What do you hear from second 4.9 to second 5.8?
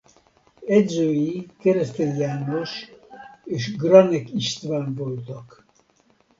voltak.